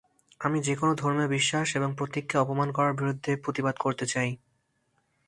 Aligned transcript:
আমি 0.41 0.57
যেকোন 0.61 0.89
ধর্মীয় 0.95 1.29
বিশ্বাস 1.29 1.67
এবং 1.75 1.89
প্রতীককে 1.97 2.35
অপমান 2.37 2.69
করার 2.71 2.93
বিরুদ্ধে 2.93 3.31
প্রতিবাদ 3.35 3.75
করতে 3.79 4.05
চাই। 4.05 4.29